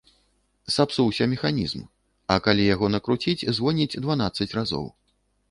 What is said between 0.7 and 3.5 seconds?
Сапсуўся механізм, а калі яго накруціць